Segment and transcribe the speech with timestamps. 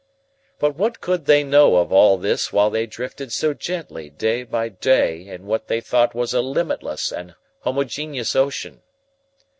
[0.57, 4.67] But what could they know of all this while they drifted so gently day by
[4.69, 8.81] day in what they thought was a limitless and homogeneous ocean?